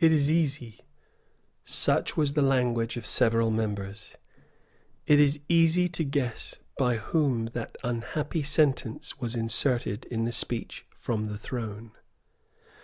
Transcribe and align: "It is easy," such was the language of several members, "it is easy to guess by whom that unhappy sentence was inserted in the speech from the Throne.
"It 0.00 0.12
is 0.12 0.28
easy," 0.28 0.80
such 1.62 2.16
was 2.16 2.32
the 2.32 2.42
language 2.42 2.96
of 2.96 3.06
several 3.06 3.52
members, 3.52 4.16
"it 5.06 5.20
is 5.20 5.38
easy 5.48 5.86
to 5.86 6.02
guess 6.02 6.56
by 6.76 6.96
whom 6.96 7.44
that 7.52 7.76
unhappy 7.84 8.42
sentence 8.42 9.20
was 9.20 9.36
inserted 9.36 10.06
in 10.06 10.24
the 10.24 10.32
speech 10.32 10.86
from 10.92 11.26
the 11.26 11.38
Throne. 11.38 11.92